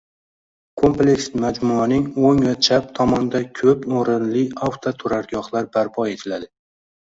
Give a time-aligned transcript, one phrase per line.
[0.83, 6.53] Kompleks majmuaning oʻng va chap tomonida ko`p oʻrinli avtoturargohlar barpo etiladi.